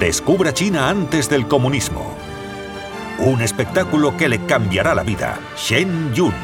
Descubra 0.00 0.52
China 0.52 0.90
antes 0.90 1.30
del 1.30 1.46
comunismo. 1.46 2.14
Un 3.20 3.40
espectáculo 3.40 4.16
que 4.16 4.28
le 4.28 4.44
cambiará 4.44 4.94
la 4.94 5.04
vida. 5.04 5.38
Shen 5.56 6.12
Yun. 6.12 6.34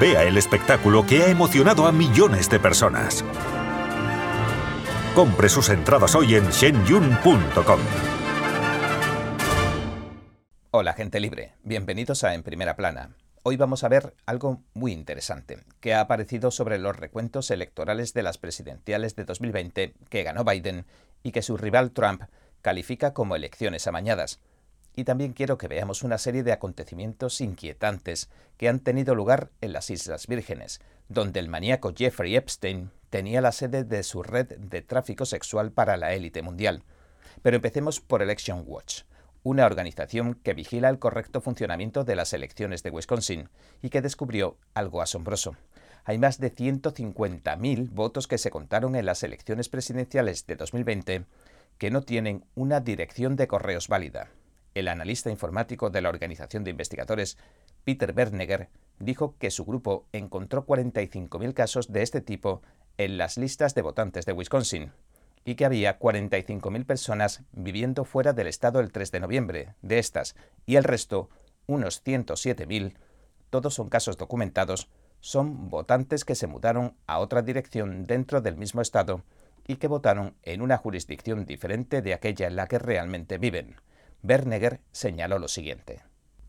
Vea 0.00 0.22
el 0.22 0.38
espectáculo 0.38 1.04
que 1.04 1.22
ha 1.22 1.28
emocionado 1.28 1.86
a 1.86 1.92
millones 1.92 2.48
de 2.48 2.60
personas. 2.60 3.24
Compre 5.14 5.48
sus 5.48 5.68
entradas 5.68 6.14
hoy 6.14 6.36
en 6.36 6.48
shenyun.com. 6.48 7.80
Hola 10.70 10.92
gente 10.92 11.20
libre, 11.20 11.54
bienvenidos 11.62 12.22
a 12.22 12.34
En 12.34 12.42
Primera 12.42 12.76
Plana. 12.76 13.10
Hoy 13.48 13.56
vamos 13.56 13.84
a 13.84 13.88
ver 13.88 14.12
algo 14.26 14.64
muy 14.74 14.90
interesante 14.90 15.60
que 15.78 15.94
ha 15.94 16.00
aparecido 16.00 16.50
sobre 16.50 16.78
los 16.78 16.96
recuentos 16.96 17.52
electorales 17.52 18.12
de 18.12 18.24
las 18.24 18.38
presidenciales 18.38 19.14
de 19.14 19.24
2020 19.24 19.94
que 20.08 20.24
ganó 20.24 20.42
Biden 20.42 20.84
y 21.22 21.30
que 21.30 21.42
su 21.42 21.56
rival 21.56 21.92
Trump 21.92 22.24
califica 22.60 23.14
como 23.14 23.36
elecciones 23.36 23.86
amañadas. 23.86 24.40
Y 24.96 25.04
también 25.04 25.32
quiero 25.32 25.58
que 25.58 25.68
veamos 25.68 26.02
una 26.02 26.18
serie 26.18 26.42
de 26.42 26.50
acontecimientos 26.50 27.40
inquietantes 27.40 28.30
que 28.56 28.68
han 28.68 28.80
tenido 28.80 29.14
lugar 29.14 29.50
en 29.60 29.72
las 29.72 29.90
Islas 29.90 30.26
Vírgenes, 30.26 30.80
donde 31.08 31.38
el 31.38 31.48
maníaco 31.48 31.94
Jeffrey 31.96 32.34
Epstein 32.34 32.90
tenía 33.10 33.40
la 33.40 33.52
sede 33.52 33.84
de 33.84 34.02
su 34.02 34.24
red 34.24 34.58
de 34.58 34.82
tráfico 34.82 35.24
sexual 35.24 35.70
para 35.70 35.96
la 35.96 36.14
élite 36.14 36.42
mundial. 36.42 36.82
Pero 37.42 37.54
empecemos 37.54 38.00
por 38.00 38.22
Election 38.22 38.64
Watch 38.66 39.02
una 39.46 39.64
organización 39.64 40.34
que 40.42 40.54
vigila 40.54 40.88
el 40.88 40.98
correcto 40.98 41.40
funcionamiento 41.40 42.02
de 42.02 42.16
las 42.16 42.32
elecciones 42.32 42.82
de 42.82 42.90
Wisconsin 42.90 43.48
y 43.80 43.90
que 43.90 44.02
descubrió 44.02 44.56
algo 44.74 45.00
asombroso. 45.00 45.54
Hay 46.04 46.18
más 46.18 46.40
de 46.40 46.52
150.000 46.52 47.90
votos 47.92 48.26
que 48.26 48.38
se 48.38 48.50
contaron 48.50 48.96
en 48.96 49.06
las 49.06 49.22
elecciones 49.22 49.68
presidenciales 49.68 50.48
de 50.48 50.56
2020 50.56 51.26
que 51.78 51.90
no 51.92 52.02
tienen 52.02 52.44
una 52.56 52.80
dirección 52.80 53.36
de 53.36 53.46
correos 53.46 53.86
válida. 53.86 54.30
El 54.74 54.88
analista 54.88 55.30
informático 55.30 55.90
de 55.90 56.02
la 56.02 56.08
organización 56.08 56.64
de 56.64 56.72
investigadores, 56.72 57.38
Peter 57.84 58.12
Bernegger, 58.12 58.68
dijo 58.98 59.36
que 59.38 59.52
su 59.52 59.64
grupo 59.64 60.06
encontró 60.12 60.66
45.000 60.66 61.54
casos 61.54 61.92
de 61.92 62.02
este 62.02 62.20
tipo 62.20 62.62
en 62.98 63.16
las 63.16 63.38
listas 63.38 63.76
de 63.76 63.82
votantes 63.82 64.26
de 64.26 64.32
Wisconsin, 64.32 64.90
y 65.46 65.54
que 65.54 65.64
había 65.64 65.98
45.000 66.00 66.84
personas 66.84 67.42
viviendo 67.52 68.04
fuera 68.04 68.32
del 68.32 68.48
estado 68.48 68.80
el 68.80 68.90
3 68.90 69.12
de 69.12 69.20
noviembre. 69.20 69.74
De 69.80 70.00
estas, 70.00 70.34
y 70.66 70.74
el 70.74 70.82
resto, 70.82 71.30
unos 71.66 72.04
107.000, 72.04 72.96
todos 73.48 73.72
son 73.72 73.88
casos 73.88 74.16
documentados, 74.18 74.90
son 75.20 75.70
votantes 75.70 76.24
que 76.24 76.34
se 76.34 76.48
mudaron 76.48 76.96
a 77.06 77.20
otra 77.20 77.42
dirección 77.42 78.06
dentro 78.06 78.40
del 78.40 78.56
mismo 78.56 78.82
estado 78.82 79.22
y 79.68 79.76
que 79.76 79.86
votaron 79.86 80.34
en 80.42 80.62
una 80.62 80.78
jurisdicción 80.78 81.46
diferente 81.46 82.02
de 82.02 82.12
aquella 82.12 82.48
en 82.48 82.56
la 82.56 82.66
que 82.66 82.80
realmente 82.80 83.38
viven. 83.38 83.76
Bernegger 84.22 84.80
señaló 84.90 85.38
lo 85.38 85.46
siguiente. 85.46 86.02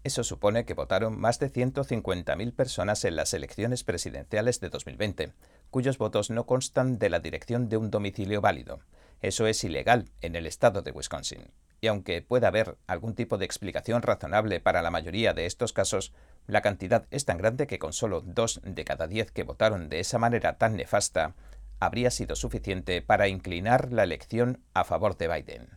Eso 0.04 0.24
supone 0.24 0.66
que 0.66 0.74
votaron 0.74 1.20
más 1.20 1.38
de 1.38 1.52
150.000 1.52 2.56
personas 2.56 3.06
en 3.06 3.16
las 3.16 3.34
elecciones 3.36 3.84
presidenciales 3.84 4.60
de 4.60 4.70
2020, 4.70 5.34
cuyos 5.70 5.98
votos 5.98 6.30
no 6.30 6.46
constan 6.46 6.98
de 6.98 7.10
la 7.10 7.20
dirección 7.20 7.70
de 7.70 7.78
un 7.78 7.92
domicilio 7.92 8.42
válido. 8.42 8.80
Eso 9.22 9.48
es 9.48 9.64
ilegal 9.64 10.10
en 10.22 10.36
el 10.36 10.46
estado 10.46 10.82
de 10.82 10.92
Wisconsin. 10.92 11.52
Y 11.82 11.88
aunque 11.88 12.22
pueda 12.22 12.48
haber 12.48 12.78
algún 12.88 13.14
tipo 13.14 13.38
de 13.38 13.46
explicación 13.46 14.02
razonable 14.02 14.60
para 14.60 14.82
la 14.82 14.92
mayoría 14.92 15.34
de 15.34 15.46
estos 15.46 15.74
casos, 15.74 16.14
la 16.48 16.62
cantidad 16.62 17.06
es 17.12 17.26
tan 17.26 17.38
grande 17.38 17.68
que 17.68 17.80
con 17.80 17.94
solo 17.94 18.22
dos 18.22 18.62
de 18.64 18.84
cada 18.84 19.08
diez 19.08 19.32
que 19.32 19.44
votaron 19.44 19.90
de 19.90 20.00
esa 20.00 20.18
manera 20.18 20.58
tan 20.58 20.76
nefasta, 20.76 21.36
habría 21.80 22.10
sido 22.10 22.36
suficiente 22.36 23.02
para 23.02 23.28
inclinar 23.28 23.92
la 23.92 24.04
elección 24.04 24.64
a 24.74 24.84
favor 24.84 25.18
de 25.18 25.28
Biden. 25.28 25.70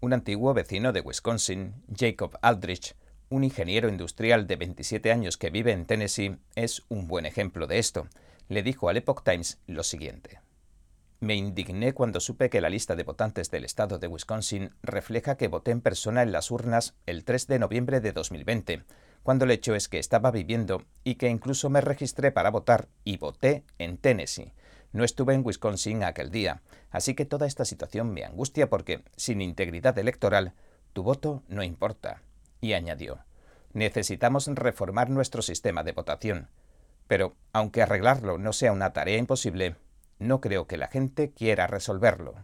Un 0.00 0.12
antiguo 0.12 0.54
vecino 0.54 0.92
de 0.92 1.02
Wisconsin, 1.02 1.74
Jacob 1.94 2.36
Aldrich, 2.42 2.96
un 3.28 3.44
ingeniero 3.44 3.88
industrial 3.88 4.48
de 4.48 4.56
27 4.56 5.12
años 5.12 5.36
que 5.36 5.50
vive 5.50 5.70
en 5.70 5.86
Tennessee, 5.86 6.38
es 6.56 6.82
un 6.88 7.06
buen 7.06 7.26
ejemplo 7.26 7.68
de 7.68 7.78
esto 7.78 8.08
le 8.50 8.64
dijo 8.64 8.88
al 8.88 8.96
Epoch 8.96 9.22
Times 9.22 9.60
lo 9.68 9.84
siguiente. 9.84 10.40
Me 11.20 11.36
indigné 11.36 11.94
cuando 11.94 12.18
supe 12.18 12.50
que 12.50 12.60
la 12.60 12.68
lista 12.68 12.96
de 12.96 13.04
votantes 13.04 13.48
del 13.48 13.64
estado 13.64 13.98
de 13.98 14.08
Wisconsin 14.08 14.74
refleja 14.82 15.36
que 15.36 15.46
voté 15.46 15.70
en 15.70 15.80
persona 15.80 16.22
en 16.22 16.32
las 16.32 16.50
urnas 16.50 16.96
el 17.06 17.24
3 17.24 17.46
de 17.46 17.58
noviembre 17.60 18.00
de 18.00 18.12
2020, 18.12 18.82
cuando 19.22 19.44
el 19.44 19.52
hecho 19.52 19.76
es 19.76 19.88
que 19.88 20.00
estaba 20.00 20.32
viviendo 20.32 20.82
y 21.04 21.14
que 21.14 21.28
incluso 21.28 21.70
me 21.70 21.80
registré 21.80 22.32
para 22.32 22.50
votar 22.50 22.88
y 23.04 23.18
voté 23.18 23.62
en 23.78 23.98
Tennessee. 23.98 24.52
No 24.92 25.04
estuve 25.04 25.34
en 25.34 25.46
Wisconsin 25.46 26.02
aquel 26.02 26.32
día, 26.32 26.60
así 26.90 27.14
que 27.14 27.26
toda 27.26 27.46
esta 27.46 27.64
situación 27.64 28.12
me 28.12 28.24
angustia 28.24 28.68
porque, 28.68 29.04
sin 29.16 29.42
integridad 29.42 29.96
electoral, 29.96 30.54
tu 30.92 31.04
voto 31.04 31.44
no 31.46 31.62
importa. 31.62 32.22
Y 32.60 32.72
añadió, 32.72 33.20
necesitamos 33.74 34.48
reformar 34.48 35.08
nuestro 35.08 35.40
sistema 35.40 35.84
de 35.84 35.92
votación. 35.92 36.48
Pero, 37.10 37.34
aunque 37.52 37.82
arreglarlo 37.82 38.38
no 38.38 38.52
sea 38.52 38.70
una 38.70 38.92
tarea 38.92 39.18
imposible, 39.18 39.74
no 40.20 40.40
creo 40.40 40.68
que 40.68 40.76
la 40.76 40.86
gente 40.86 41.32
quiera 41.32 41.66
resolverlo. 41.66 42.36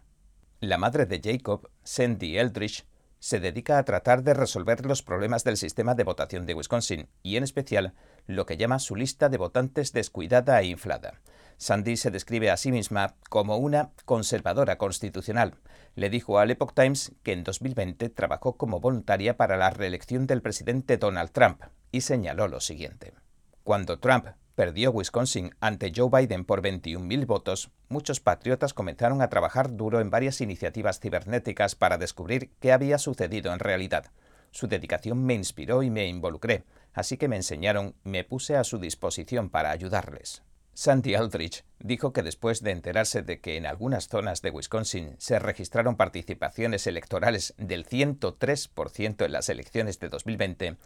La 0.58 0.76
madre 0.76 1.06
de 1.06 1.20
Jacob, 1.22 1.70
Sandy 1.84 2.36
Eldridge, 2.36 2.84
se 3.20 3.38
dedica 3.38 3.78
a 3.78 3.84
tratar 3.84 4.24
de 4.24 4.34
resolver 4.34 4.84
los 4.84 5.04
problemas 5.04 5.44
del 5.44 5.56
sistema 5.56 5.94
de 5.94 6.02
votación 6.02 6.46
de 6.46 6.54
Wisconsin 6.54 7.08
y 7.22 7.36
en 7.36 7.44
especial 7.44 7.94
lo 8.26 8.44
que 8.44 8.56
llama 8.56 8.80
su 8.80 8.96
lista 8.96 9.28
de 9.28 9.38
votantes 9.38 9.92
descuidada 9.92 10.60
e 10.60 10.64
inflada. 10.64 11.20
Sandy 11.58 11.96
se 11.96 12.10
describe 12.10 12.50
a 12.50 12.56
sí 12.56 12.72
misma 12.72 13.14
como 13.30 13.58
una 13.58 13.92
conservadora 14.04 14.78
constitucional. 14.78 15.54
Le 15.94 16.10
dijo 16.10 16.40
al 16.40 16.50
Epoch 16.50 16.74
Times 16.74 17.12
que 17.22 17.34
en 17.34 17.44
2020 17.44 18.08
trabajó 18.08 18.56
como 18.56 18.80
voluntaria 18.80 19.36
para 19.36 19.56
la 19.56 19.70
reelección 19.70 20.26
del 20.26 20.42
presidente 20.42 20.96
Donald 20.96 21.30
Trump 21.30 21.62
y 21.92 22.00
señaló 22.00 22.48
lo 22.48 22.58
siguiente. 22.58 23.14
Cuando 23.62 24.00
Trump 24.00 24.26
perdió 24.56 24.90
Wisconsin 24.90 25.54
ante 25.60 25.92
Joe 25.94 26.08
Biden 26.10 26.44
por 26.44 26.62
21.000 26.62 27.26
votos, 27.26 27.70
muchos 27.88 28.20
patriotas 28.20 28.74
comenzaron 28.74 29.20
a 29.22 29.28
trabajar 29.28 29.76
duro 29.76 30.00
en 30.00 30.10
varias 30.10 30.40
iniciativas 30.40 30.98
cibernéticas 30.98 31.74
para 31.74 31.98
descubrir 31.98 32.50
qué 32.58 32.72
había 32.72 32.98
sucedido 32.98 33.52
en 33.52 33.60
realidad. 33.60 34.06
Su 34.50 34.66
dedicación 34.66 35.22
me 35.24 35.34
inspiró 35.34 35.82
y 35.82 35.90
me 35.90 36.08
involucré, 36.08 36.64
así 36.94 37.18
que 37.18 37.28
me 37.28 37.36
enseñaron 37.36 37.94
y 38.04 38.08
me 38.08 38.24
puse 38.24 38.56
a 38.56 38.64
su 38.64 38.78
disposición 38.78 39.50
para 39.50 39.70
ayudarles. 39.70 40.42
Sandy 40.72 41.14
Aldrich 41.14 41.64
dijo 41.78 42.12
que 42.12 42.22
después 42.22 42.62
de 42.62 42.70
enterarse 42.70 43.22
de 43.22 43.40
que 43.40 43.56
en 43.56 43.64
algunas 43.64 44.08
zonas 44.08 44.42
de 44.42 44.50
Wisconsin 44.50 45.16
se 45.18 45.38
registraron 45.38 45.96
participaciones 45.96 46.86
electorales 46.86 47.54
del 47.56 47.86
103% 47.86 49.24
en 49.24 49.32
las 49.32 49.48
elecciones 49.48 49.98
de 50.00 50.10
2020, 50.10 50.76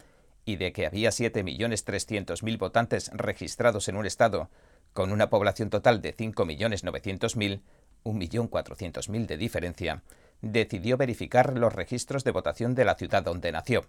y 0.45 0.55
de 0.55 0.73
que 0.73 0.85
había 0.85 1.09
7.300.000 1.09 2.57
votantes 2.57 3.11
registrados 3.13 3.87
en 3.87 3.95
un 3.95 4.05
estado 4.05 4.49
con 4.93 5.11
una 5.11 5.29
población 5.29 5.69
total 5.69 6.01
de 6.01 6.15
5.900.000, 6.15 7.61
1.400.000 8.03 9.25
de 9.25 9.37
diferencia, 9.37 10.03
decidió 10.41 10.97
verificar 10.97 11.57
los 11.57 11.73
registros 11.73 12.23
de 12.23 12.31
votación 12.31 12.75
de 12.75 12.85
la 12.85 12.95
ciudad 12.95 13.23
donde 13.23 13.51
nació. 13.51 13.85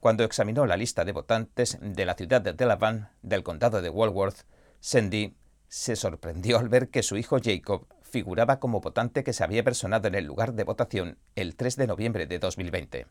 Cuando 0.00 0.24
examinó 0.24 0.66
la 0.66 0.76
lista 0.76 1.04
de 1.04 1.12
votantes 1.12 1.78
de 1.80 2.04
la 2.04 2.14
ciudad 2.14 2.40
de 2.42 2.52
Delavan, 2.52 3.10
del 3.22 3.42
condado 3.42 3.82
de 3.82 3.88
Walworth, 3.88 4.44
Sandy 4.80 5.34
se 5.68 5.96
sorprendió 5.96 6.58
al 6.58 6.68
ver 6.68 6.90
que 6.90 7.02
su 7.02 7.16
hijo 7.16 7.38
Jacob 7.42 7.86
figuraba 8.02 8.60
como 8.60 8.80
votante 8.80 9.24
que 9.24 9.32
se 9.32 9.42
había 9.42 9.64
personado 9.64 10.06
en 10.06 10.14
el 10.14 10.26
lugar 10.26 10.52
de 10.52 10.64
votación 10.64 11.18
el 11.34 11.56
3 11.56 11.76
de 11.76 11.86
noviembre 11.86 12.26
de 12.26 12.38
2020. 12.38 13.06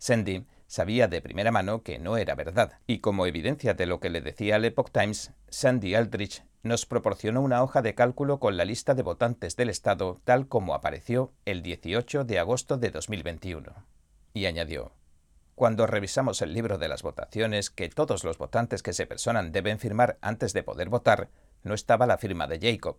Sandy 0.00 0.46
sabía 0.66 1.08
de 1.08 1.20
primera 1.20 1.52
mano 1.52 1.82
que 1.82 1.98
no 1.98 2.16
era 2.16 2.34
verdad, 2.34 2.78
y 2.86 3.00
como 3.00 3.26
evidencia 3.26 3.74
de 3.74 3.84
lo 3.84 4.00
que 4.00 4.08
le 4.08 4.22
decía 4.22 4.56
el 4.56 4.64
Epoch 4.64 4.90
Times, 4.90 5.32
Sandy 5.50 5.94
Aldrich 5.94 6.42
nos 6.62 6.86
proporcionó 6.86 7.42
una 7.42 7.62
hoja 7.62 7.82
de 7.82 7.94
cálculo 7.94 8.40
con 8.40 8.56
la 8.56 8.64
lista 8.64 8.94
de 8.94 9.02
votantes 9.02 9.56
del 9.56 9.68
Estado 9.68 10.18
tal 10.24 10.48
como 10.48 10.72
apareció 10.74 11.34
el 11.44 11.62
18 11.62 12.24
de 12.24 12.38
agosto 12.38 12.78
de 12.78 12.90
2021. 12.90 13.74
Y 14.32 14.46
añadió, 14.46 14.92
cuando 15.54 15.86
revisamos 15.86 16.40
el 16.40 16.54
libro 16.54 16.78
de 16.78 16.88
las 16.88 17.02
votaciones 17.02 17.68
que 17.68 17.90
todos 17.90 18.24
los 18.24 18.38
votantes 18.38 18.82
que 18.82 18.94
se 18.94 19.06
personan 19.06 19.52
deben 19.52 19.78
firmar 19.78 20.16
antes 20.22 20.54
de 20.54 20.62
poder 20.62 20.88
votar, 20.88 21.28
no 21.62 21.74
estaba 21.74 22.06
la 22.06 22.16
firma 22.16 22.46
de 22.46 22.58
Jacob. 22.58 22.96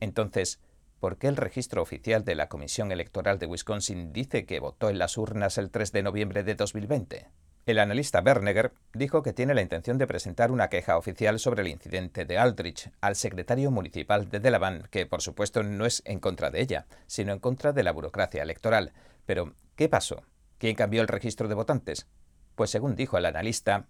Entonces, 0.00 0.60
¿Por 1.02 1.18
qué 1.18 1.26
el 1.26 1.36
registro 1.36 1.82
oficial 1.82 2.24
de 2.24 2.36
la 2.36 2.48
Comisión 2.48 2.92
Electoral 2.92 3.40
de 3.40 3.46
Wisconsin 3.46 4.12
dice 4.12 4.46
que 4.46 4.60
votó 4.60 4.88
en 4.88 4.98
las 4.98 5.18
urnas 5.18 5.58
el 5.58 5.68
3 5.68 5.90
de 5.90 6.04
noviembre 6.04 6.44
de 6.44 6.54
2020? 6.54 7.26
El 7.66 7.80
analista 7.80 8.20
Bernegger 8.20 8.72
dijo 8.94 9.24
que 9.24 9.32
tiene 9.32 9.52
la 9.52 9.62
intención 9.62 9.98
de 9.98 10.06
presentar 10.06 10.52
una 10.52 10.68
queja 10.68 10.96
oficial 10.96 11.40
sobre 11.40 11.62
el 11.62 11.68
incidente 11.70 12.24
de 12.24 12.38
Aldrich 12.38 12.92
al 13.00 13.16
secretario 13.16 13.72
municipal 13.72 14.28
de 14.28 14.38
Delavan, 14.38 14.86
que 14.92 15.04
por 15.04 15.22
supuesto 15.22 15.64
no 15.64 15.86
es 15.86 16.04
en 16.06 16.20
contra 16.20 16.52
de 16.52 16.60
ella, 16.60 16.86
sino 17.08 17.32
en 17.32 17.40
contra 17.40 17.72
de 17.72 17.82
la 17.82 17.90
burocracia 17.90 18.44
electoral. 18.44 18.92
Pero, 19.26 19.54
¿qué 19.74 19.88
pasó? 19.88 20.22
¿Quién 20.58 20.76
cambió 20.76 21.02
el 21.02 21.08
registro 21.08 21.48
de 21.48 21.56
votantes? 21.56 22.06
Pues 22.54 22.70
según 22.70 22.94
dijo 22.94 23.18
el 23.18 23.26
analista, 23.26 23.88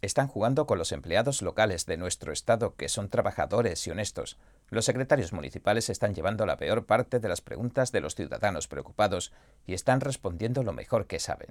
están 0.00 0.28
jugando 0.28 0.66
con 0.66 0.78
los 0.78 0.92
empleados 0.92 1.42
locales 1.42 1.86
de 1.86 1.96
nuestro 1.96 2.32
Estado, 2.32 2.76
que 2.76 2.88
son 2.88 3.08
trabajadores 3.08 3.86
y 3.86 3.90
honestos. 3.90 4.38
Los 4.70 4.84
secretarios 4.84 5.32
municipales 5.32 5.90
están 5.90 6.14
llevando 6.14 6.46
la 6.46 6.56
peor 6.56 6.86
parte 6.86 7.18
de 7.18 7.28
las 7.28 7.40
preguntas 7.40 7.90
de 7.90 8.00
los 8.00 8.14
ciudadanos 8.14 8.68
preocupados 8.68 9.32
y 9.66 9.74
están 9.74 10.00
respondiendo 10.00 10.62
lo 10.62 10.72
mejor 10.72 11.06
que 11.06 11.18
saben. 11.18 11.48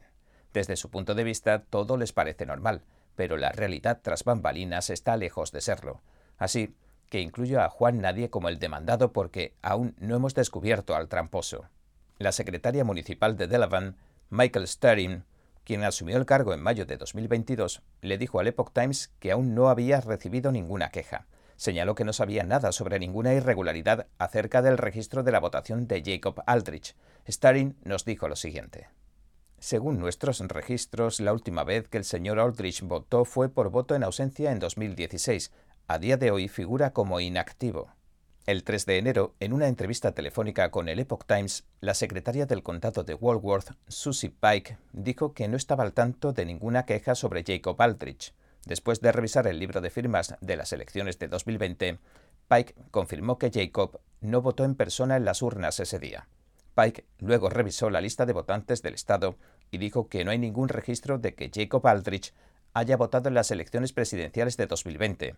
Desde 0.54 0.78
su 0.78 0.90
punto 0.90 1.14
de 1.14 1.24
vista, 1.24 1.64
todo 1.64 1.98
les 1.98 2.14
parece 2.14 2.46
normal, 2.46 2.84
pero 3.16 3.36
la 3.36 3.52
realidad 3.52 4.00
tras 4.02 4.24
bambalinas 4.24 4.90
está 4.90 5.18
lejos 5.18 5.52
de 5.52 5.62
serlo. 5.62 6.02
Así 6.38 6.74
que 7.10 7.20
incluyo 7.20 7.62
a 7.62 7.70
Juan 7.70 8.00
Nadie 8.00 8.30
como 8.30 8.50
el 8.50 8.60
demandado 8.60 9.12
porque 9.12 9.54
aún 9.62 9.96
no 10.00 10.16
hemos 10.16 10.36
descubierto 10.36 10.96
al 10.96 11.08
tramposo. 11.08 11.66
La 12.18 12.32
secretaria 12.32 12.84
municipal 12.84 13.38
de 13.38 13.48
Delavan, 13.48 13.98
Michael 14.30 14.68
Sterling, 14.68 15.24
quien 15.68 15.84
asumió 15.84 16.16
el 16.16 16.26
cargo 16.26 16.54
en 16.54 16.62
mayo 16.62 16.86
de 16.86 16.96
2022, 16.96 17.84
le 18.00 18.18
dijo 18.18 18.40
al 18.40 18.48
Epoch 18.48 18.72
Times 18.72 19.12
que 19.20 19.34
aún 19.34 19.54
no 19.54 19.68
había 19.68 20.00
recibido 20.00 20.54
ninguna 20.54 20.92
queja. 20.92 21.28
Señaló 21.58 21.94
que 21.94 22.06
no 22.06 22.14
sabía 22.14 22.46
nada 22.46 22.72
sobre 22.72 23.00
ninguna 23.00 23.34
irregularidad 23.34 24.08
acerca 24.18 24.62
del 24.62 24.78
registro 24.78 25.24
de 25.24 25.34
la 25.34 25.42
votación 25.42 25.86
de 25.86 26.02
Jacob 26.06 26.42
Aldrich. 26.48 26.96
Starring 27.28 27.76
nos 27.84 28.06
dijo 28.06 28.30
lo 28.30 28.38
siguiente. 28.38 28.88
Según 29.60 30.00
nuestros 30.00 30.40
registros, 30.40 31.20
la 31.20 31.34
última 31.34 31.66
vez 31.66 31.90
que 31.90 31.98
el 31.98 32.06
señor 32.06 32.40
Aldrich 32.40 32.82
votó 32.84 33.26
fue 33.26 33.50
por 33.50 33.70
voto 33.70 33.94
en 33.94 34.06
ausencia 34.06 34.54
en 34.54 34.60
2016. 34.60 35.52
A 35.90 36.00
día 36.00 36.16
de 36.16 36.32
hoy 36.32 36.48
figura 36.48 36.94
como 36.94 37.20
inactivo. 37.20 37.92
El 38.48 38.64
3 38.64 38.86
de 38.86 38.98
enero, 38.98 39.36
en 39.42 39.52
una 39.52 39.68
entrevista 39.68 40.14
telefónica 40.14 40.72
con 40.72 40.88
el 40.88 41.00
Epoch 41.00 41.26
Times, 41.26 41.66
la 41.82 41.94
secretaria 41.94 42.46
del 42.46 42.64
condado 42.64 43.04
de 43.04 43.14
Walworth, 43.14 43.72
Susie 43.90 44.30
Pike, 44.30 44.78
dijo 44.94 45.34
que 45.34 45.50
no 45.50 45.58
estaba 45.58 45.84
al 45.84 45.92
tanto 45.92 46.32
de 46.32 46.46
ninguna 46.46 46.86
queja 46.86 47.14
sobre 47.14 47.44
Jacob 47.46 47.76
Aldrich. 47.82 48.34
Después 48.66 49.02
de 49.02 49.12
revisar 49.12 49.48
el 49.48 49.60
libro 49.60 49.82
de 49.82 49.90
firmas 49.90 50.38
de 50.40 50.56
las 50.56 50.72
elecciones 50.72 51.20
de 51.20 51.28
2020, 51.28 52.00
Pike 52.48 52.74
confirmó 52.90 53.38
que 53.38 53.52
Jacob 53.54 54.00
no 54.22 54.42
votó 54.42 54.64
en 54.64 54.76
persona 54.76 55.18
en 55.18 55.26
las 55.26 55.42
urnas 55.42 55.82
ese 55.82 56.00
día. 56.00 56.30
Pike 56.74 57.04
luego 57.20 57.50
revisó 57.50 57.90
la 57.90 58.00
lista 58.00 58.26
de 58.26 58.32
votantes 58.32 58.82
del 58.82 58.94
Estado 58.94 59.36
y 59.72 59.78
dijo 59.78 60.08
que 60.08 60.24
no 60.24 60.32
hay 60.32 60.38
ningún 60.38 60.70
registro 60.70 61.18
de 61.18 61.36
que 61.36 61.52
Jacob 61.54 61.86
Aldrich 61.86 62.34
haya 62.74 62.96
votado 62.96 63.28
en 63.28 63.36
las 63.36 63.52
elecciones 63.52 63.92
presidenciales 63.92 64.56
de 64.56 64.68
2020. 64.68 65.36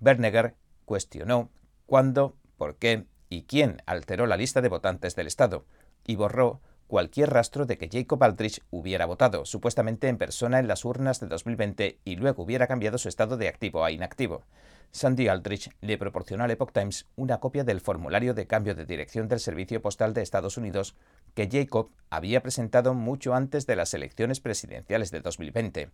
Berneger 0.00 0.54
cuestionó 0.84 1.48
cuándo 1.86 2.36
por 2.56 2.76
qué 2.76 3.06
y 3.28 3.42
quién 3.42 3.82
alteró 3.86 4.26
la 4.26 4.36
lista 4.36 4.60
de 4.60 4.68
votantes 4.68 5.16
del 5.16 5.26
Estado 5.26 5.64
y 6.06 6.16
borró 6.16 6.60
cualquier 6.86 7.30
rastro 7.30 7.64
de 7.64 7.78
que 7.78 7.88
Jacob 7.90 8.22
Aldrich 8.22 8.60
hubiera 8.70 9.06
votado, 9.06 9.46
supuestamente 9.46 10.08
en 10.08 10.18
persona 10.18 10.58
en 10.58 10.68
las 10.68 10.84
urnas 10.84 11.20
de 11.20 11.26
2020 11.26 12.00
y 12.04 12.16
luego 12.16 12.42
hubiera 12.42 12.66
cambiado 12.66 12.98
su 12.98 13.08
estado 13.08 13.38
de 13.38 13.48
activo 13.48 13.82
a 13.82 13.90
inactivo. 13.90 14.44
Sandy 14.90 15.28
Aldrich 15.28 15.70
le 15.80 15.96
proporcionó 15.96 16.44
al 16.44 16.50
Epoch 16.50 16.72
Times 16.72 17.06
una 17.16 17.40
copia 17.40 17.64
del 17.64 17.80
formulario 17.80 18.34
de 18.34 18.46
cambio 18.46 18.74
de 18.74 18.84
dirección 18.84 19.26
del 19.26 19.40
Servicio 19.40 19.80
Postal 19.80 20.12
de 20.12 20.20
Estados 20.20 20.58
Unidos 20.58 20.94
que 21.32 21.48
Jacob 21.50 21.90
había 22.10 22.42
presentado 22.42 22.92
mucho 22.92 23.32
antes 23.32 23.66
de 23.66 23.76
las 23.76 23.94
elecciones 23.94 24.40
presidenciales 24.40 25.10
de 25.10 25.20
2020. 25.20 25.90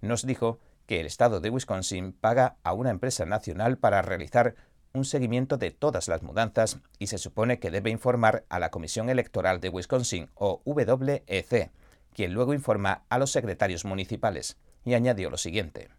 Nos 0.00 0.26
dijo 0.26 0.58
que 0.86 0.98
el 0.98 1.06
estado 1.06 1.38
de 1.38 1.50
Wisconsin 1.50 2.12
paga 2.12 2.56
a 2.64 2.72
una 2.72 2.90
empresa 2.90 3.24
nacional 3.24 3.78
para 3.78 4.02
realizar 4.02 4.56
un 4.92 5.04
seguimiento 5.04 5.56
de 5.56 5.70
todas 5.70 6.08
las 6.08 6.22
mudanzas 6.22 6.78
y 6.98 7.06
se 7.06 7.18
supone 7.18 7.58
que 7.58 7.70
debe 7.70 7.90
informar 7.90 8.44
a 8.48 8.58
la 8.58 8.70
Comisión 8.70 9.08
Electoral 9.08 9.60
de 9.60 9.68
Wisconsin, 9.68 10.30
o 10.34 10.62
WEC, 10.64 11.70
quien 12.12 12.34
luego 12.34 12.54
informa 12.54 13.04
a 13.08 13.18
los 13.18 13.30
secretarios 13.30 13.84
municipales. 13.84 14.56
Y 14.84 14.94
añadió 14.94 15.28
lo 15.30 15.36
siguiente. 15.36 15.90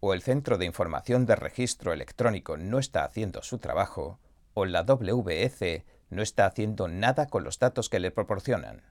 O 0.00 0.12
el 0.12 0.22
Centro 0.22 0.58
de 0.58 0.66
Información 0.66 1.24
de 1.26 1.36
Registro 1.36 1.92
Electrónico 1.92 2.56
no 2.56 2.78
está 2.78 3.04
haciendo 3.04 3.42
su 3.42 3.58
trabajo, 3.58 4.18
o 4.54 4.66
la 4.66 4.82
WEC 4.82 5.84
no 6.10 6.22
está 6.22 6.46
haciendo 6.46 6.88
nada 6.88 7.26
con 7.26 7.42
los 7.42 7.58
datos 7.58 7.88
que 7.88 8.00
le 8.00 8.10
proporcionan. 8.10 8.82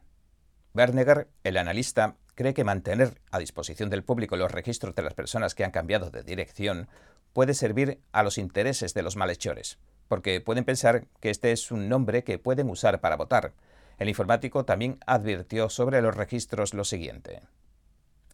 Berneger, 0.74 1.28
el 1.44 1.58
analista, 1.58 2.16
cree 2.34 2.54
que 2.54 2.64
mantener 2.64 3.22
a 3.30 3.40
disposición 3.40 3.90
del 3.90 4.04
público 4.04 4.38
los 4.38 4.52
registros 4.52 4.96
de 4.96 5.04
las 5.04 5.14
personas 5.14 5.54
que 5.54 5.64
han 5.64 5.72
cambiado 5.72 6.10
de 6.10 6.24
dirección 6.24 6.88
puede 7.34 7.54
servir 7.54 8.00
a 8.12 8.24
los 8.24 8.38
intereses 8.38 8.94
de 8.94 9.04
los 9.04 9.16
malhechores, 9.16 9.80
porque 10.08 10.42
pueden 10.42 10.66
pensar 10.66 11.06
que 11.20 11.30
este 11.30 11.52
es 11.52 11.72
un 11.72 11.90
nombre 11.90 12.24
que 12.24 12.40
pueden 12.40 12.70
usar 12.70 13.02
para 13.02 13.16
votar. 13.16 13.54
El 13.98 14.10
informático 14.10 14.66
también 14.66 15.00
advirtió 15.06 15.70
sobre 15.70 16.02
los 16.02 16.16
registros 16.16 16.74
lo 16.74 16.84
siguiente. 16.84 17.42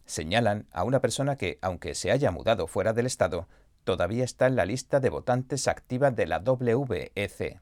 Señalan 0.06 0.66
a 0.72 0.84
una 0.84 1.00
persona 1.00 1.36
que, 1.36 1.58
aunque 1.60 1.94
se 1.94 2.10
haya 2.10 2.30
mudado 2.30 2.66
fuera 2.66 2.94
del 2.94 3.06
Estado, 3.06 3.46
todavía 3.84 4.24
está 4.24 4.46
en 4.46 4.56
la 4.56 4.64
lista 4.64 5.00
de 5.00 5.10
votantes 5.10 5.68
activa 5.68 6.10
de 6.10 6.26
la 6.26 6.38
WEC. 6.38 7.60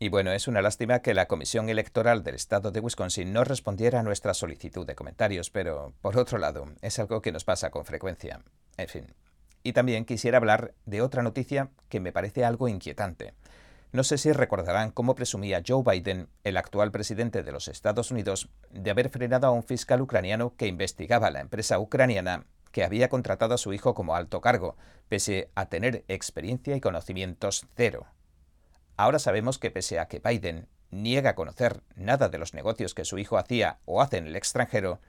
Y 0.00 0.08
bueno, 0.10 0.30
es 0.30 0.46
una 0.46 0.62
lástima 0.62 1.00
que 1.00 1.14
la 1.14 1.26
Comisión 1.26 1.68
Electoral 1.68 2.22
del 2.22 2.36
Estado 2.36 2.70
de 2.70 2.78
Wisconsin 2.78 3.32
no 3.32 3.42
respondiera 3.42 3.98
a 3.98 4.02
nuestra 4.04 4.34
solicitud 4.34 4.86
de 4.86 4.94
comentarios, 4.94 5.50
pero 5.50 5.92
por 6.00 6.16
otro 6.16 6.38
lado, 6.38 6.66
es 6.82 6.98
algo 7.00 7.20
que 7.20 7.32
nos 7.32 7.44
pasa 7.44 7.70
con 7.70 7.84
frecuencia. 7.84 8.40
En 8.76 8.88
fin, 8.88 9.06
y 9.62 9.72
también 9.72 10.04
quisiera 10.04 10.38
hablar 10.38 10.74
de 10.86 11.02
otra 11.02 11.22
noticia 11.22 11.70
que 11.88 12.00
me 12.00 12.12
parece 12.12 12.44
algo 12.44 12.68
inquietante. 12.68 13.34
No 13.90 14.04
sé 14.04 14.18
si 14.18 14.32
recordarán 14.32 14.90
cómo 14.90 15.14
presumía 15.14 15.62
Joe 15.66 15.82
Biden, 15.82 16.28
el 16.44 16.58
actual 16.58 16.90
presidente 16.90 17.42
de 17.42 17.52
los 17.52 17.68
Estados 17.68 18.10
Unidos, 18.10 18.50
de 18.70 18.90
haber 18.90 19.08
frenado 19.08 19.46
a 19.46 19.50
un 19.50 19.62
fiscal 19.62 20.02
ucraniano 20.02 20.54
que 20.56 20.66
investigaba 20.66 21.28
a 21.28 21.30
la 21.30 21.40
empresa 21.40 21.78
ucraniana 21.78 22.44
que 22.70 22.84
había 22.84 23.08
contratado 23.08 23.54
a 23.54 23.58
su 23.58 23.72
hijo 23.72 23.94
como 23.94 24.14
alto 24.14 24.42
cargo, 24.42 24.76
pese 25.08 25.50
a 25.54 25.66
tener 25.66 26.04
experiencia 26.08 26.76
y 26.76 26.80
conocimientos 26.80 27.66
cero. 27.76 28.06
Ahora 28.98 29.18
sabemos 29.18 29.58
que 29.58 29.70
pese 29.70 29.98
a 29.98 30.06
que 30.06 30.20
Biden 30.20 30.68
niega 30.90 31.34
conocer 31.34 31.82
nada 31.96 32.28
de 32.28 32.38
los 32.38 32.52
negocios 32.52 32.94
que 32.94 33.06
su 33.06 33.18
hijo 33.18 33.38
hacía 33.38 33.78
o 33.86 34.02
hace 34.02 34.18
en 34.18 34.26
el 34.26 34.36
extranjero, 34.36 35.00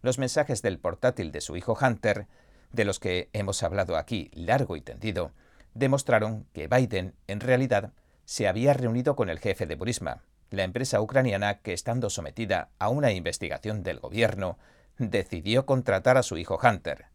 los 0.00 0.18
mensajes 0.18 0.62
del 0.62 0.78
portátil 0.78 1.32
de 1.32 1.40
su 1.40 1.56
hijo 1.56 1.76
Hunter 1.80 2.28
de 2.72 2.84
los 2.84 3.00
que 3.00 3.28
hemos 3.32 3.62
hablado 3.62 3.96
aquí 3.96 4.30
largo 4.34 4.76
y 4.76 4.80
tendido, 4.80 5.32
demostraron 5.74 6.46
que 6.52 6.68
Biden, 6.68 7.14
en 7.26 7.40
realidad, 7.40 7.92
se 8.24 8.48
había 8.48 8.74
reunido 8.74 9.16
con 9.16 9.30
el 9.30 9.38
jefe 9.38 9.66
de 9.66 9.76
Burisma, 9.76 10.22
la 10.50 10.64
empresa 10.64 11.00
ucraniana 11.00 11.58
que, 11.58 11.72
estando 11.72 12.10
sometida 12.10 12.70
a 12.78 12.88
una 12.88 13.12
investigación 13.12 13.82
del 13.82 14.00
gobierno, 14.00 14.58
decidió 14.98 15.66
contratar 15.66 16.16
a 16.16 16.22
su 16.22 16.36
hijo 16.36 16.58
Hunter. 16.62 17.06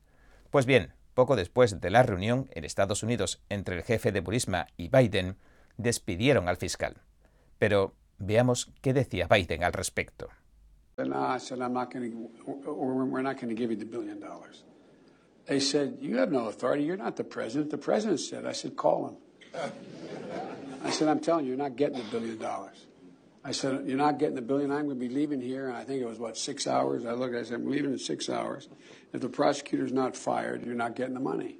Pues 0.50 0.66
bien, 0.66 0.94
poco 1.14 1.36
después 1.36 1.80
de 1.82 1.90
la 1.90 2.04
reunión 2.04 2.50
en 2.52 2.64
Estados 2.64 3.04
Unidos 3.04 3.42
entre 3.50 3.76
el 3.76 3.84
jefe 3.84 4.12
de 4.12 4.22
Burisma 4.22 4.68
y 4.78 4.90
Biden, 4.90 5.38
despidieron 5.78 6.48
al 6.48 6.58
fiscal. 6.58 6.98
Pero 7.60 7.96
veamos 8.18 8.72
qué 8.82 8.94
decía 8.94 9.28
Biden 9.28 9.64
al 9.64 9.74
respecto. 9.74 10.30
They 15.46 15.60
said, 15.60 15.98
You 16.00 16.18
have 16.18 16.32
no 16.32 16.48
authority. 16.48 16.84
You're 16.84 16.98
not 16.98 17.16
the 17.16 17.24
president. 17.24 17.72
The 17.72 17.78
president 17.78 18.20
said. 18.20 18.46
I 18.46 18.54
said, 18.54 18.76
Call 18.76 19.08
him. 19.08 19.72
I 20.84 20.90
said, 20.90 21.08
I'm 21.08 21.20
telling 21.20 21.46
you, 21.46 21.52
you're 21.52 21.58
not 21.58 21.76
getting 21.76 21.98
the 21.98 22.10
billion 22.10 22.38
dollars. 22.38 22.86
I 23.44 23.52
said, 23.52 23.84
You're 23.86 23.98
not 23.98 24.20
getting 24.20 24.36
the 24.36 24.42
billion. 24.42 24.72
I'm 24.72 24.86
going 24.86 25.00
to 25.00 25.08
be 25.08 25.14
leaving 25.14 25.42
here. 25.42 25.68
And 25.68 25.76
I 25.76 25.84
think 25.84 26.02
it 26.02 26.06
was, 26.06 26.18
what, 26.18 26.38
six 26.38 26.66
hours? 26.66 27.06
I 27.06 27.12
looked, 27.12 27.36
I 27.36 27.44
said, 27.44 27.56
I'm 27.56 27.70
leaving 27.70 27.92
in 27.92 28.00
six 28.00 28.30
hours. 28.30 28.70
If 29.12 29.22
the 29.22 29.30
prosecutor's 29.30 29.92
not 29.92 30.16
fired, 30.16 30.66
you're 30.66 30.76
not 30.76 30.96
getting 30.96 31.14
the 31.14 31.20
money. 31.20 31.58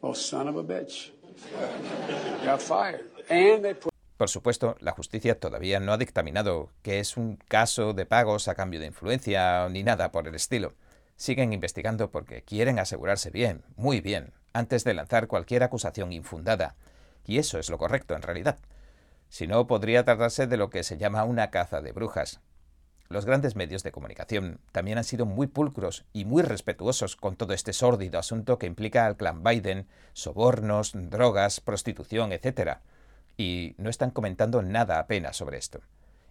Well, 0.00 0.14
son 0.14 0.48
of 0.48 0.56
a 0.56 0.64
bitch. 0.64 1.10
Got 2.44 2.62
fired. 2.62 3.10
And 3.28 3.64
they 3.64 3.74
put. 3.74 3.92
Por 4.16 4.28
supuesto, 4.28 4.76
la 4.80 4.90
justicia 4.90 5.38
todavía 5.38 5.78
no 5.78 5.92
ha 5.92 5.96
dictaminado 5.96 6.70
que 6.82 6.98
es 6.98 7.16
un 7.16 7.36
caso 7.36 7.92
de 7.92 8.04
pagos 8.04 8.48
a 8.48 8.56
cambio 8.56 8.80
de 8.80 8.86
influencia 8.86 9.68
ni 9.68 9.84
nada 9.84 10.10
por 10.10 10.26
el 10.26 10.34
estilo. 10.34 10.72
Siguen 11.18 11.52
investigando 11.52 12.10
porque 12.10 12.42
quieren 12.42 12.78
asegurarse 12.78 13.30
bien, 13.30 13.64
muy 13.76 14.00
bien, 14.00 14.32
antes 14.54 14.84
de 14.84 14.94
lanzar 14.94 15.26
cualquier 15.26 15.64
acusación 15.64 16.12
infundada. 16.12 16.76
Y 17.26 17.38
eso 17.38 17.58
es 17.58 17.68
lo 17.68 17.76
correcto, 17.76 18.14
en 18.14 18.22
realidad. 18.22 18.58
Si 19.28 19.46
no, 19.46 19.66
podría 19.66 20.04
tratarse 20.04 20.46
de 20.46 20.56
lo 20.56 20.70
que 20.70 20.84
se 20.84 20.96
llama 20.96 21.24
una 21.24 21.50
caza 21.50 21.82
de 21.82 21.92
brujas. 21.92 22.40
Los 23.08 23.24
grandes 23.24 23.56
medios 23.56 23.82
de 23.82 23.90
comunicación 23.90 24.60
también 24.70 24.96
han 24.96 25.04
sido 25.04 25.26
muy 25.26 25.46
pulcros 25.46 26.04
y 26.12 26.24
muy 26.24 26.42
respetuosos 26.42 27.16
con 27.16 27.36
todo 27.36 27.52
este 27.52 27.72
sórdido 27.72 28.18
asunto 28.18 28.58
que 28.58 28.66
implica 28.66 29.04
al 29.04 29.16
clan 29.16 29.42
Biden, 29.42 29.88
sobornos, 30.12 30.92
drogas, 30.94 31.60
prostitución, 31.60 32.32
etc. 32.32 32.78
Y 33.36 33.74
no 33.76 33.90
están 33.90 34.10
comentando 34.10 34.62
nada 34.62 34.98
apenas 34.98 35.36
sobre 35.36 35.58
esto. 35.58 35.80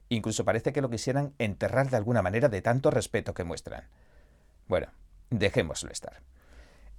Incluso 0.10 0.46
parece 0.46 0.72
que 0.72 0.82
lo 0.82 0.90
quisieran 0.90 1.34
enterrar 1.40 1.90
de 1.90 1.98
alguna 1.98 2.22
manera 2.22 2.48
de 2.48 2.62
tanto 2.62 2.90
respeto 2.90 3.34
que 3.34 3.44
muestran. 3.44 3.84
Bueno, 4.68 4.88
dejémoslo 5.30 5.92
estar. 5.92 6.22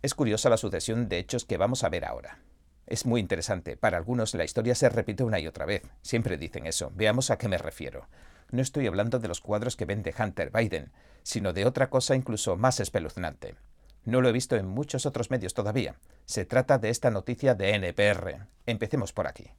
Es 0.00 0.14
curiosa 0.14 0.48
la 0.48 0.56
sucesión 0.56 1.08
de 1.08 1.18
hechos 1.18 1.44
que 1.44 1.56
vamos 1.56 1.84
a 1.84 1.88
ver 1.88 2.04
ahora. 2.04 2.38
Es 2.86 3.04
muy 3.04 3.20
interesante. 3.20 3.76
Para 3.76 3.98
algunos 3.98 4.34
la 4.34 4.44
historia 4.44 4.74
se 4.74 4.88
repite 4.88 5.24
una 5.24 5.38
y 5.40 5.46
otra 5.46 5.66
vez. 5.66 5.82
Siempre 6.02 6.38
dicen 6.38 6.66
eso. 6.66 6.90
Veamos 6.94 7.30
a 7.30 7.36
qué 7.36 7.48
me 7.48 7.58
refiero. 7.58 8.08
No 8.50 8.62
estoy 8.62 8.86
hablando 8.86 9.18
de 9.18 9.28
los 9.28 9.40
cuadros 9.40 9.76
que 9.76 9.84
vende 9.84 10.14
Hunter 10.18 10.50
Biden, 10.50 10.90
sino 11.22 11.52
de 11.52 11.66
otra 11.66 11.90
cosa 11.90 12.14
incluso 12.14 12.56
más 12.56 12.80
espeluznante. 12.80 13.56
No 14.04 14.22
lo 14.22 14.28
he 14.30 14.32
visto 14.32 14.56
en 14.56 14.66
muchos 14.66 15.04
otros 15.04 15.30
medios 15.30 15.52
todavía. 15.52 15.96
Se 16.24 16.46
trata 16.46 16.78
de 16.78 16.88
esta 16.88 17.10
noticia 17.10 17.54
de 17.54 17.74
NPR. 17.74 18.46
Empecemos 18.64 19.12
por 19.12 19.26
aquí. 19.26 19.50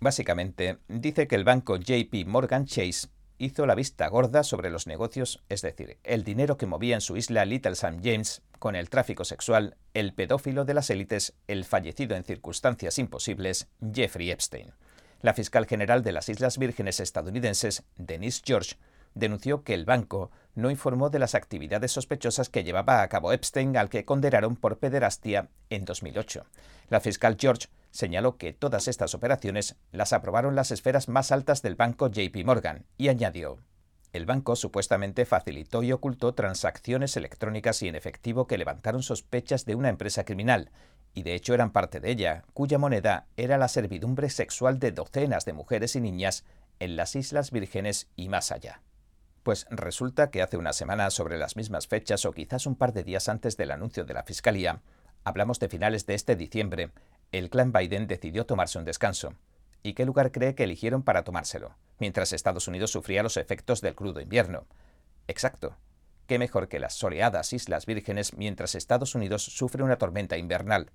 Básicamente, 0.00 0.78
dice 0.88 1.26
que 1.26 1.34
el 1.34 1.44
banco 1.44 1.76
JP 1.76 2.26
Morgan 2.26 2.64
Chase 2.64 3.08
hizo 3.44 3.66
la 3.66 3.74
vista 3.74 4.08
gorda 4.08 4.42
sobre 4.42 4.70
los 4.70 4.86
negocios, 4.86 5.42
es 5.48 5.62
decir, 5.62 5.98
el 6.02 6.24
dinero 6.24 6.56
que 6.56 6.66
movía 6.66 6.94
en 6.94 7.00
su 7.00 7.16
isla 7.16 7.44
Little 7.44 7.72
St. 7.72 8.00
James 8.02 8.42
con 8.58 8.74
el 8.74 8.88
tráfico 8.90 9.24
sexual, 9.24 9.76
el 9.92 10.14
pedófilo 10.14 10.64
de 10.64 10.74
las 10.74 10.90
élites, 10.90 11.34
el 11.46 11.64
fallecido 11.64 12.16
en 12.16 12.24
circunstancias 12.24 12.98
imposibles, 12.98 13.68
Jeffrey 13.92 14.30
Epstein. 14.30 14.72
La 15.20 15.34
fiscal 15.34 15.66
general 15.66 16.02
de 16.02 16.12
las 16.12 16.28
Islas 16.28 16.58
Vírgenes 16.58 17.00
estadounidenses, 17.00 17.82
Denise 17.96 18.42
George, 18.44 18.76
denunció 19.14 19.62
que 19.62 19.74
el 19.74 19.84
banco 19.84 20.30
no 20.54 20.70
informó 20.70 21.10
de 21.10 21.18
las 21.18 21.34
actividades 21.34 21.92
sospechosas 21.92 22.48
que 22.48 22.64
llevaba 22.64 23.02
a 23.02 23.08
cabo 23.08 23.32
Epstein, 23.32 23.76
al 23.76 23.88
que 23.88 24.04
condenaron 24.04 24.56
por 24.56 24.78
pederastia 24.78 25.48
en 25.70 25.84
2008. 25.84 26.44
La 26.88 27.00
fiscal 27.00 27.36
George 27.38 27.68
señaló 27.94 28.36
que 28.36 28.52
todas 28.52 28.88
estas 28.88 29.14
operaciones 29.14 29.76
las 29.92 30.12
aprobaron 30.12 30.54
las 30.54 30.70
esferas 30.70 31.08
más 31.08 31.32
altas 31.32 31.62
del 31.62 31.76
banco 31.76 32.08
JP 32.08 32.44
Morgan 32.44 32.84
y 32.98 33.08
añadió 33.08 33.58
el 34.14 34.26
banco 34.26 34.54
supuestamente 34.54 35.26
facilitó 35.26 35.82
y 35.82 35.90
ocultó 35.90 36.34
transacciones 36.34 37.16
electrónicas 37.16 37.82
y 37.82 37.88
en 37.88 37.96
efectivo 37.96 38.46
que 38.46 38.56
levantaron 38.56 39.02
sospechas 39.02 39.64
de 39.64 39.74
una 39.74 39.88
empresa 39.88 40.24
criminal, 40.24 40.70
y 41.14 41.24
de 41.24 41.34
hecho 41.34 41.52
eran 41.52 41.72
parte 41.72 41.98
de 41.98 42.12
ella, 42.12 42.44
cuya 42.52 42.78
moneda 42.78 43.26
era 43.36 43.58
la 43.58 43.66
servidumbre 43.66 44.30
sexual 44.30 44.78
de 44.78 44.92
docenas 44.92 45.44
de 45.44 45.52
mujeres 45.52 45.96
y 45.96 46.00
niñas 46.00 46.44
en 46.78 46.94
las 46.94 47.16
Islas 47.16 47.50
Vírgenes 47.50 48.08
y 48.14 48.28
más 48.28 48.52
allá. 48.52 48.82
Pues 49.42 49.66
resulta 49.68 50.30
que 50.30 50.42
hace 50.42 50.58
una 50.58 50.72
semana 50.72 51.10
sobre 51.10 51.36
las 51.36 51.56
mismas 51.56 51.88
fechas 51.88 52.24
o 52.24 52.30
quizás 52.30 52.66
un 52.66 52.76
par 52.76 52.92
de 52.92 53.02
días 53.02 53.28
antes 53.28 53.56
del 53.56 53.72
anuncio 53.72 54.04
de 54.04 54.14
la 54.14 54.22
Fiscalía, 54.22 54.80
hablamos 55.24 55.58
de 55.58 55.68
finales 55.68 56.06
de 56.06 56.14
este 56.14 56.36
diciembre, 56.36 56.92
el 57.38 57.50
clan 57.50 57.72
Biden 57.72 58.06
decidió 58.06 58.46
tomarse 58.46 58.78
un 58.78 58.84
descanso. 58.84 59.34
¿Y 59.82 59.94
qué 59.94 60.04
lugar 60.06 60.32
cree 60.32 60.54
que 60.54 60.64
eligieron 60.64 61.02
para 61.02 61.24
tomárselo? 61.24 61.74
Mientras 61.98 62.32
Estados 62.32 62.68
Unidos 62.68 62.90
sufría 62.90 63.22
los 63.22 63.36
efectos 63.36 63.80
del 63.80 63.94
crudo 63.94 64.20
invierno. 64.20 64.66
Exacto. 65.26 65.76
¿Qué 66.26 66.38
mejor 66.38 66.68
que 66.68 66.78
las 66.78 66.94
soleadas 66.94 67.52
Islas 67.52 67.86
Vírgenes 67.86 68.36
mientras 68.36 68.74
Estados 68.74 69.14
Unidos 69.14 69.42
sufre 69.42 69.82
una 69.82 69.96
tormenta 69.96 70.38
invernal? 70.38 70.90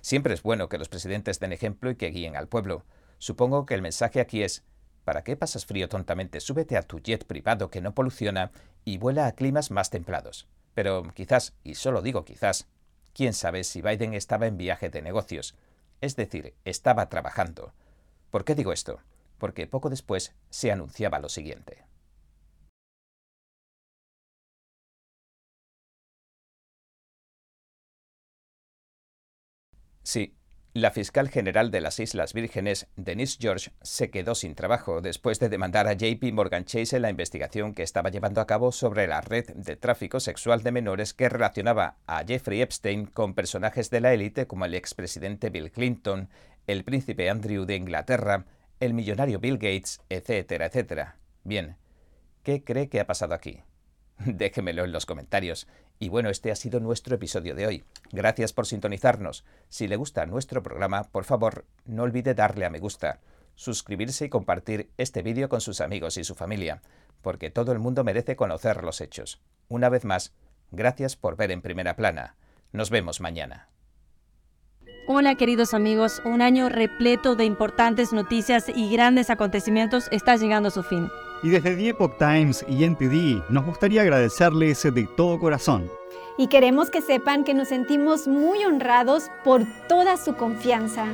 Siempre 0.00 0.32
es 0.32 0.42
bueno 0.42 0.68
que 0.68 0.78
los 0.78 0.88
presidentes 0.88 1.40
den 1.40 1.52
ejemplo 1.52 1.90
y 1.90 1.96
que 1.96 2.10
guíen 2.10 2.36
al 2.36 2.48
pueblo. 2.48 2.84
Supongo 3.18 3.66
que 3.66 3.74
el 3.74 3.82
mensaje 3.82 4.20
aquí 4.20 4.42
es 4.42 4.64
¿Para 5.04 5.24
qué 5.24 5.36
pasas 5.36 5.66
frío 5.66 5.88
tontamente? 5.88 6.40
Súbete 6.40 6.76
a 6.76 6.82
tu 6.82 7.00
jet 7.00 7.24
privado 7.24 7.70
que 7.70 7.80
no 7.80 7.94
poluciona 7.94 8.52
y 8.84 8.98
vuela 8.98 9.26
a 9.26 9.32
climas 9.32 9.70
más 9.70 9.90
templados. 9.90 10.46
Pero 10.74 11.02
quizás, 11.14 11.54
y 11.64 11.74
solo 11.74 12.02
digo 12.02 12.24
quizás, 12.24 12.68
quién 13.12 13.32
sabe 13.32 13.64
si 13.64 13.82
Biden 13.82 14.14
estaba 14.14 14.46
en 14.46 14.56
viaje 14.56 14.88
de 14.88 15.02
negocios, 15.02 15.56
es 16.00 16.16
decir, 16.16 16.54
estaba 16.64 17.08
trabajando. 17.08 17.72
¿Por 18.30 18.44
qué 18.44 18.54
digo 18.54 18.72
esto? 18.72 19.00
Porque 19.38 19.66
poco 19.66 19.90
después 19.90 20.34
se 20.50 20.72
anunciaba 20.72 21.20
lo 21.20 21.28
siguiente. 21.28 21.84
Sí, 30.02 30.34
la 30.72 30.92
fiscal 30.92 31.28
general 31.28 31.72
de 31.72 31.80
las 31.80 31.98
Islas 31.98 32.32
Vírgenes, 32.32 32.86
Denise 32.94 33.38
George, 33.40 33.72
se 33.82 34.10
quedó 34.10 34.36
sin 34.36 34.54
trabajo 34.54 35.00
después 35.00 35.40
de 35.40 35.48
demandar 35.48 35.88
a 35.88 35.94
JP 35.94 36.32
Morgan 36.32 36.64
Chase 36.64 36.96
en 36.96 37.02
la 37.02 37.10
investigación 37.10 37.74
que 37.74 37.82
estaba 37.82 38.10
llevando 38.10 38.40
a 38.40 38.46
cabo 38.46 38.70
sobre 38.70 39.08
la 39.08 39.20
red 39.20 39.46
de 39.54 39.74
tráfico 39.74 40.20
sexual 40.20 40.62
de 40.62 40.70
menores 40.70 41.12
que 41.12 41.28
relacionaba 41.28 41.96
a 42.06 42.24
Jeffrey 42.24 42.62
Epstein 42.62 43.06
con 43.06 43.34
personajes 43.34 43.90
de 43.90 44.00
la 44.00 44.14
élite 44.14 44.46
como 44.46 44.64
el 44.64 44.74
expresidente 44.74 45.50
Bill 45.50 45.72
Clinton, 45.72 46.28
el 46.68 46.84
príncipe 46.84 47.28
Andrew 47.28 47.64
de 47.64 47.74
Inglaterra, 47.74 48.46
el 48.78 48.94
millonario 48.94 49.40
Bill 49.40 49.58
Gates, 49.58 50.00
etcétera, 50.08 50.66
etcétera. 50.66 51.16
Bien, 51.42 51.76
¿qué 52.44 52.62
cree 52.62 52.88
que 52.88 53.00
ha 53.00 53.06
pasado 53.08 53.34
aquí? 53.34 53.64
Déjemelo 54.26 54.84
en 54.84 54.92
los 54.92 55.06
comentarios. 55.06 55.66
Y 55.98 56.08
bueno, 56.08 56.30
este 56.30 56.50
ha 56.50 56.56
sido 56.56 56.80
nuestro 56.80 57.14
episodio 57.14 57.54
de 57.54 57.66
hoy. 57.66 57.84
Gracias 58.12 58.52
por 58.52 58.66
sintonizarnos. 58.66 59.44
Si 59.68 59.88
le 59.88 59.96
gusta 59.96 60.26
nuestro 60.26 60.62
programa, 60.62 61.04
por 61.04 61.24
favor, 61.24 61.64
no 61.86 62.02
olvide 62.02 62.34
darle 62.34 62.66
a 62.66 62.70
me 62.70 62.78
gusta, 62.78 63.20
suscribirse 63.54 64.26
y 64.26 64.28
compartir 64.28 64.90
este 64.96 65.22
vídeo 65.22 65.48
con 65.48 65.60
sus 65.60 65.80
amigos 65.80 66.16
y 66.16 66.24
su 66.24 66.34
familia, 66.34 66.82
porque 67.22 67.50
todo 67.50 67.72
el 67.72 67.78
mundo 67.78 68.04
merece 68.04 68.36
conocer 68.36 68.82
los 68.84 69.00
hechos. 69.00 69.40
Una 69.68 69.88
vez 69.88 70.04
más, 70.04 70.32
gracias 70.70 71.16
por 71.16 71.36
ver 71.36 71.50
en 71.50 71.62
primera 71.62 71.96
plana. 71.96 72.36
Nos 72.72 72.90
vemos 72.90 73.20
mañana. 73.20 73.68
Hola 75.12 75.34
queridos 75.34 75.74
amigos, 75.74 76.22
un 76.24 76.40
año 76.40 76.68
repleto 76.68 77.34
de 77.34 77.44
importantes 77.44 78.12
noticias 78.12 78.66
y 78.72 78.92
grandes 78.92 79.28
acontecimientos 79.28 80.06
está 80.12 80.36
llegando 80.36 80.68
a 80.68 80.70
su 80.70 80.84
fin. 80.84 81.10
Y 81.42 81.48
desde 81.48 81.74
The 81.74 81.88
Epoch 81.88 82.16
Times 82.16 82.64
y 82.68 82.84
NTD 82.84 83.50
nos 83.50 83.64
gustaría 83.64 84.02
agradecerles 84.02 84.84
de 84.84 85.08
todo 85.16 85.40
corazón. 85.40 85.90
Y 86.38 86.46
queremos 86.46 86.90
que 86.90 87.02
sepan 87.02 87.42
que 87.42 87.54
nos 87.54 87.66
sentimos 87.66 88.28
muy 88.28 88.64
honrados 88.64 89.32
por 89.42 89.64
toda 89.88 90.16
su 90.16 90.36
confianza. 90.36 91.06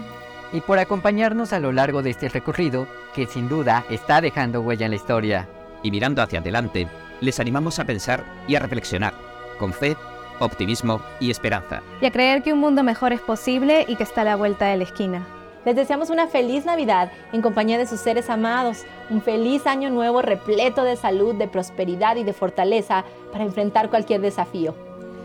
Y 0.53 0.61
por 0.61 0.79
acompañarnos 0.79 1.55
a 1.55 1.59
lo 1.59 1.73
largo 1.73 2.03
de 2.03 2.11
este 2.11 2.29
recorrido 2.29 2.87
que 3.15 3.25
sin 3.27 3.49
duda 3.49 3.87
está 3.89 4.21
dejando 4.21 4.61
huella 4.61 4.85
en 4.85 4.91
la 4.91 4.97
historia. 4.97 5.49
Y 5.83 5.91
mirando 5.91 6.21
hacia 6.21 6.41
adelante, 6.41 6.87
les 7.23 7.41
animamos 7.41 7.79
a 7.79 7.87
pensar 7.87 8.27
y 8.47 8.57
a 8.57 8.61
reflexionar, 8.61 9.15
con 9.59 9.73
fe, 9.73 9.97
optimismo 10.39 11.01
y 11.21 11.31
esperanza. 11.31 11.83
Y 12.01 12.07
a 12.07 12.11
creer 12.11 12.43
que 12.43 12.53
un 12.53 12.59
mundo 12.59 12.83
mejor 12.83 13.13
es 13.13 13.21
posible 13.21 13.85
y 13.89 13.97
que 13.97 14.03
está 14.03 14.23
a 14.23 14.25
la 14.25 14.37
vuelta 14.37 14.67
de 14.67 14.77
la 14.77 14.85
esquina. 14.85 15.27
Les 15.65 15.75
deseamos 15.75 16.11
una 16.11 16.29
feliz 16.29 16.65
Navidad 16.65 17.11
en 17.33 17.43
compañía 17.43 17.77
de 17.77 17.87
sus 17.87 17.99
seres 17.99 18.31
amados, 18.31 18.85
un 19.11 19.21
feliz 19.21 19.67
año 19.67 19.91
nuevo 19.91 20.23
repleto 20.23 20.85
de 20.85 20.95
salud, 20.95 21.35
de 21.35 21.49
prosperidad 21.49 22.17
y 22.17 22.23
de 22.23 22.33
fortaleza 22.33 23.05
para 23.33 23.45
enfrentar 23.45 23.91
cualquier 23.91 24.21
desafío. 24.21 24.77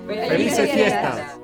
¡Felices 0.07 0.71
fiestas! 0.71 1.40